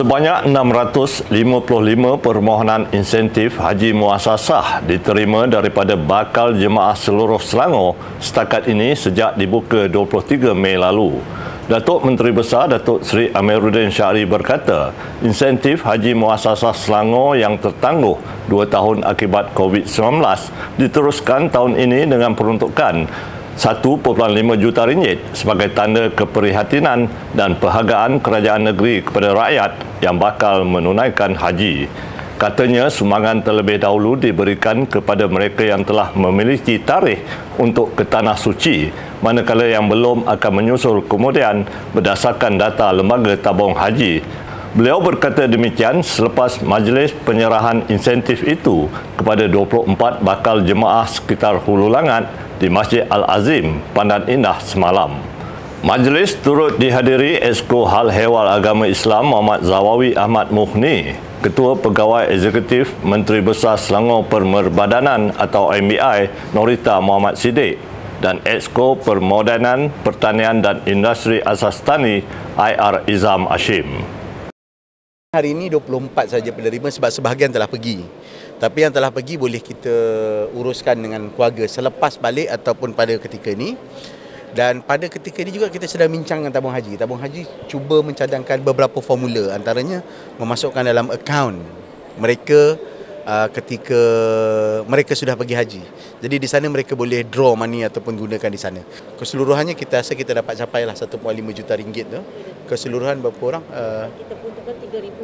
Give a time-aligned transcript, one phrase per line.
[0.00, 1.28] Sebanyak 655
[2.24, 10.56] permohonan insentif haji muasasah diterima daripada bakal jemaah seluruh Selangor setakat ini sejak dibuka 23
[10.56, 11.20] Mei lalu.
[11.68, 18.16] Datuk Menteri Besar Datuk Seri Amiruddin Syari berkata, insentif haji muasasah Selangor yang tertangguh
[18.48, 20.24] 2 tahun akibat COVID-19
[20.80, 23.04] diteruskan tahun ini dengan peruntukan
[23.60, 24.00] 1.5
[24.56, 31.84] juta ringgit sebagai tanda keprihatinan dan perhargaan kerajaan negeri kepada rakyat yang bakal menunaikan haji.
[32.40, 37.20] Katanya sumbangan terlebih dahulu diberikan kepada mereka yang telah memiliki tarikh
[37.60, 38.88] untuk ke Tanah Suci
[39.20, 44.24] manakala yang belum akan menyusul kemudian berdasarkan data Lembaga Tabung Haji
[44.72, 48.88] Beliau berkata demikian selepas majlis penyerahan insentif itu
[49.20, 55.16] kepada 24 bakal jemaah sekitar Hulu Langat di Masjid Al-Azim, Pandan Indah semalam.
[55.80, 62.92] Majlis turut dihadiri Esko Hal Hewal Agama Islam Muhammad Zawawi Ahmad Muhni, Ketua Pegawai Eksekutif
[63.00, 67.80] Menteri Besar Selangor Permerbadanan atau MBI Norita Muhammad Siddiq
[68.20, 72.20] dan Esko Permodanan Pertanian dan Industri Asas Tani
[72.60, 74.04] IR Izam Ashim.
[75.32, 78.04] Hari ini 24 saja penerima sebab sebahagian telah pergi.
[78.60, 79.94] Tapi yang telah pergi boleh kita
[80.52, 83.72] uruskan dengan keluarga selepas balik ataupun pada ketika ini.
[84.52, 87.00] Dan pada ketika ini juga kita sedang bincang dengan tabung haji.
[87.00, 90.04] Tabung haji cuba mencadangkan beberapa formula antaranya
[90.36, 91.56] memasukkan dalam akaun
[92.20, 92.76] mereka
[93.24, 94.00] uh, ketika
[94.84, 95.82] mereka sudah pergi haji.
[96.20, 98.84] Jadi di sana mereka boleh draw money ataupun gunakan di sana.
[99.16, 101.16] Keseluruhannya kita rasa kita dapat capai lah 1.5
[101.56, 102.20] juta ringgit tu.
[102.68, 103.64] Keseluruhan berapa orang?
[103.72, 104.34] Uh, kita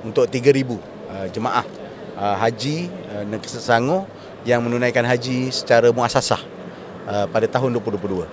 [0.00, 1.87] untuk 3,000 uh, jemaah
[2.18, 4.04] uh, haji uh, negeri Selangor
[4.42, 6.42] yang menunaikan haji secara muasasah
[7.06, 8.26] uh, pada tahun 2022.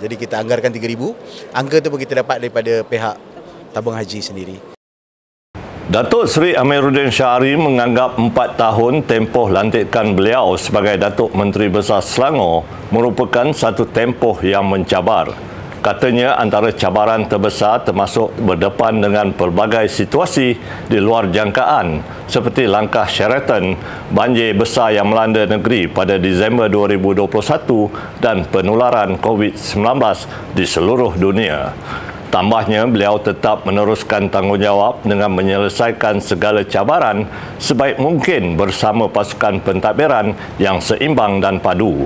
[0.00, 1.52] Jadi kita anggarkan 3,000.
[1.52, 3.16] Angka itu kita dapat daripada pihak
[3.72, 4.56] tabung haji sendiri.
[5.90, 12.62] Datuk Seri Amiruddin Syari menganggap empat tahun tempoh lantikan beliau sebagai Datuk Menteri Besar Selangor
[12.94, 15.49] merupakan satu tempoh yang mencabar.
[15.80, 20.52] Katanya antara cabaran terbesar termasuk berdepan dengan pelbagai situasi
[20.92, 23.80] di luar jangkaan seperti langkah Sheraton,
[24.12, 29.80] banjir besar yang melanda negeri pada Disember 2021 dan penularan COVID-19
[30.52, 31.72] di seluruh dunia.
[32.28, 37.24] Tambahnya, beliau tetap meneruskan tanggungjawab dengan menyelesaikan segala cabaran
[37.56, 42.04] sebaik mungkin bersama pasukan pentadbiran yang seimbang dan padu.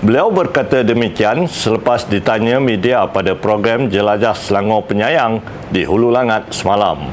[0.00, 7.04] Beliau berkata demikian selepas ditanya media pada program Jelajah Selangor Penyayang di Hulu Langat semalam.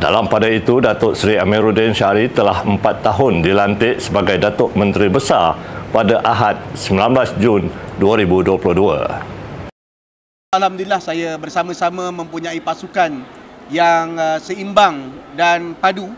[0.00, 5.60] Dalam pada itu, Datuk Seri Amiruddin Syari telah empat tahun dilantik sebagai Datuk Menteri Besar
[5.92, 7.68] pada Ahad 19 Jun
[8.00, 10.56] 2022.
[10.56, 13.12] Alhamdulillah saya bersama-sama mempunyai pasukan
[13.68, 16.08] yang uh, seimbang dan padu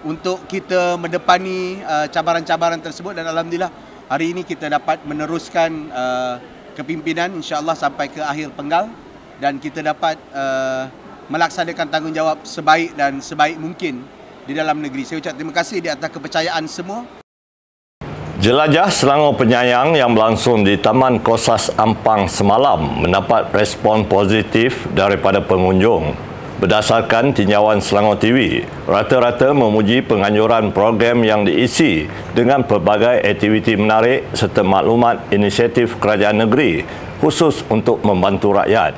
[0.00, 6.36] untuk kita mendepani uh, cabaran-cabaran tersebut dan Alhamdulillah hari ini kita dapat meneruskan uh,
[6.76, 8.92] kepimpinan insyaAllah sampai ke akhir penggal
[9.40, 10.84] dan kita dapat uh,
[11.32, 14.04] melaksanakan tanggungjawab sebaik dan sebaik mungkin
[14.44, 15.08] di dalam negeri.
[15.08, 17.08] Saya ucap terima kasih di atas kepercayaan semua.
[18.42, 26.31] Jelajah Selangor Penyayang yang berlangsung di Taman Kosas Ampang semalam mendapat respon positif daripada pengunjung.
[26.62, 32.06] Berdasarkan tinjauan Selangor TV, rata-rata memuji penganjuran program yang diisi
[32.38, 36.86] dengan pelbagai aktiviti menarik serta maklumat inisiatif kerajaan negeri
[37.18, 38.94] khusus untuk membantu rakyat.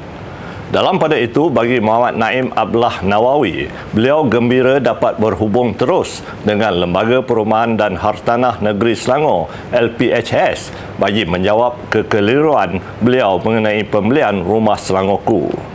[0.76, 7.24] Dalam pada itu, bagi Muhammad Naim Abdullah Nawawi, beliau gembira dapat berhubung terus dengan Lembaga
[7.24, 10.68] Perumahan dan Hartanah Negeri Selangor LPHS
[11.00, 15.73] bagi menjawab kekeliruan beliau mengenai pembelian rumah Selangorku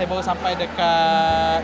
[0.00, 1.60] saya baru sampai dekat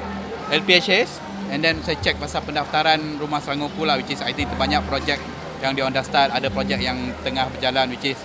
[0.53, 4.85] LPHS and then saya check pasal pendaftaran rumah Selangor pula which is I think banyak
[4.85, 5.17] projek
[5.65, 8.21] yang dia dah start ada projek yang tengah berjalan which is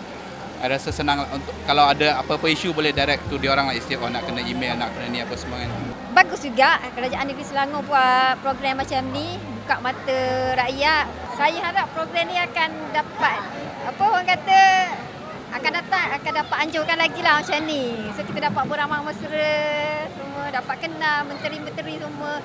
[0.60, 4.04] I rasa senang untuk kalau ada apa-apa isu boleh direct to dia orang lah istilah
[4.04, 5.72] oh, nak kena email nak kena ni apa semua kan.
[6.12, 10.20] Bagus juga kerajaan negeri Selangor buat program macam ni buka mata
[10.60, 11.06] rakyat.
[11.40, 13.38] Saya harap program ni akan dapat
[13.90, 14.62] apa orang kata
[15.52, 17.84] akan datang akan dapat anjurkan lagi lah macam ni.
[18.16, 19.60] So kita dapat beramah mesra
[20.08, 22.40] semua, dapat kenal menteri-menteri semua.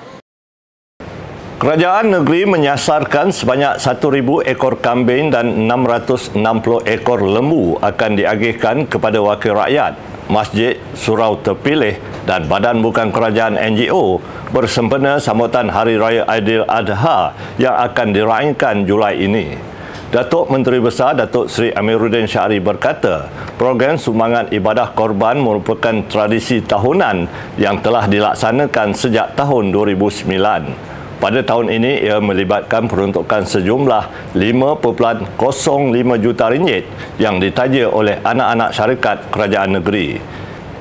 [1.57, 6.37] Kerajaan negeri menyasarkan sebanyak 1,000 ekor kambing dan 660
[6.85, 9.97] ekor lembu akan diagihkan kepada wakil rakyat,
[10.29, 11.97] masjid, surau terpilih
[12.29, 14.21] dan badan bukan kerajaan NGO
[14.53, 19.76] bersempena sambutan Hari Raya Aidil Adha yang akan diraihkan Julai ini.
[20.07, 23.27] Datuk Menteri Besar Datuk Seri Amiruddin Syari berkata,
[23.59, 27.27] program sumbangan ibadah korban merupakan tradisi tahunan
[27.59, 30.31] yang telah dilaksanakan sejak tahun 2009.
[31.19, 35.35] Pada tahun ini ia melibatkan peruntukan sejumlah 5.05
[36.23, 36.87] juta ringgit
[37.19, 40.23] yang ditaja oleh anak-anak syarikat kerajaan negeri.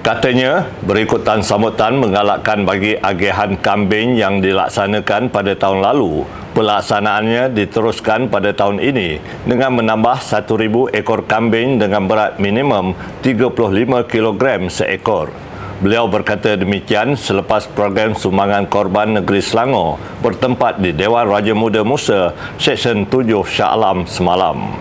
[0.06, 6.22] Katanya, berikutan sambutan menggalakkan bagi agihan kambing yang dilaksanakan pada tahun lalu,
[6.56, 14.42] pelaksanaannya diteruskan pada tahun ini dengan menambah 1,000 ekor kambing dengan berat minimum 35 kg
[14.72, 15.28] seekor.
[15.76, 22.32] Beliau berkata demikian selepas program sumbangan korban negeri Selangor bertempat di Dewan Raja Muda Musa,
[22.56, 24.72] Seksyen 7 Shah Alam semalam.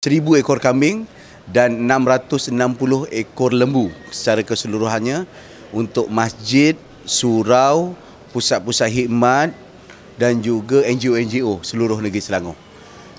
[0.00, 1.04] 1,000 ekor kambing
[1.44, 5.28] dan 660 ekor lembu secara keseluruhannya
[5.76, 6.72] untuk masjid,
[7.04, 7.92] surau,
[8.32, 9.52] pusat-pusat khidmat
[10.22, 12.54] dan juga NGO-NGO seluruh negeri Selangor.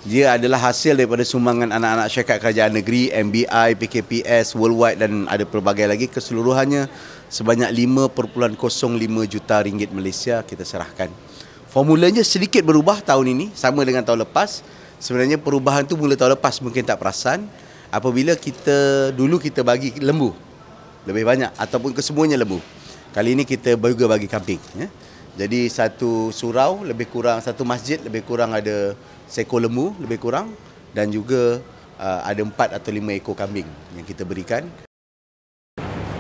[0.08, 5.84] Dia adalah hasil daripada sumbangan anak-anak syarikat kerajaan negeri, MBI, PKPS, Worldwide dan ada pelbagai
[5.84, 6.88] lagi keseluruhannya
[7.28, 7.68] sebanyak
[8.08, 8.56] 5.05
[9.28, 11.12] juta ringgit Malaysia kita serahkan.
[11.68, 14.64] Formulanya sedikit berubah tahun ini sama dengan tahun lepas.
[15.04, 17.44] Sebenarnya perubahan tu mula tahun lepas mungkin tak perasan
[17.92, 20.32] apabila kita dulu kita bagi lembu
[21.04, 22.64] lebih banyak ataupun kesemuanya lembu.
[23.12, 24.88] Kali ini kita juga bagi kambing ya.
[25.34, 28.94] Jadi satu surau lebih kurang satu masjid lebih kurang ada
[29.26, 30.54] seekor lembu lebih kurang
[30.94, 31.58] dan juga
[31.98, 33.66] uh, ada empat atau lima ekor kambing
[33.98, 34.70] yang kita berikan.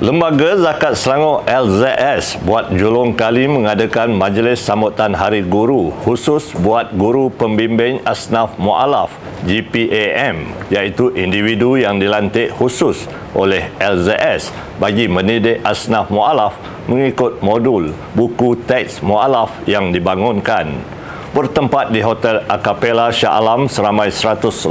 [0.04, 7.32] Lembaga Zakat Selangor LZS buat julung kali mengadakan majlis sambutan Hari Guru khusus buat guru
[7.32, 9.16] pembimbing asnaf mualaf
[9.48, 16.60] GPAM iaitu individu yang dilantik khusus oleh LZS bagi mendidik asnaf mualaf
[16.92, 20.84] mengikut modul buku teks mualaf yang dibangunkan
[21.34, 24.70] bertempat di Hotel Acapella Shah Alam seramai 182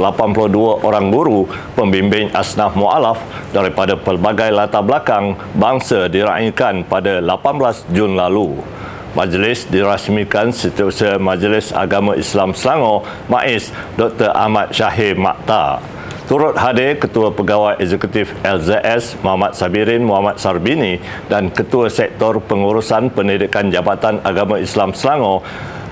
[0.79, 1.43] orang guru
[1.75, 3.19] pembimbing asnaf mu'alaf
[3.51, 8.63] daripada pelbagai latar belakang bangsa diraihkan pada 18 Jun lalu.
[9.11, 13.69] Majlis dirasmikan Setiausaha Majlis Agama Islam Selangor, MAIS,
[13.99, 14.31] Dr.
[14.33, 15.83] Ahmad Syahir Makta.
[16.23, 23.67] Turut hadir Ketua Pegawai Eksekutif LZS Muhammad Sabirin Muhammad Sarbini dan Ketua Sektor Pengurusan Pendidikan
[23.67, 25.43] Jabatan Agama Islam Selangor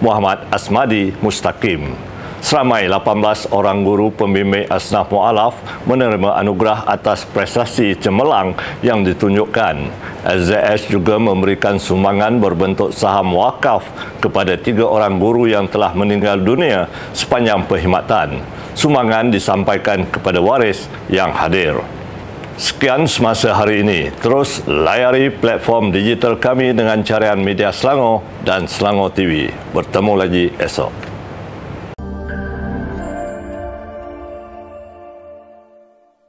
[0.01, 1.93] Muhammad Asmadi Mustaqim.
[2.41, 5.53] Seramai 18 orang guru pembimbing asnaf mu'alaf
[5.85, 9.77] menerima anugerah atas prestasi cemerlang yang ditunjukkan.
[10.25, 13.85] SZS juga memberikan sumbangan berbentuk saham wakaf
[14.17, 18.41] kepada tiga orang guru yang telah meninggal dunia sepanjang perkhidmatan.
[18.73, 22.00] Sumbangan disampaikan kepada waris yang hadir.
[22.59, 24.11] Sekian semasa hari ini.
[24.19, 29.51] Terus layari platform digital kami dengan carian media Selangor dan Selangor TV.
[29.71, 31.10] Bertemu lagi esok.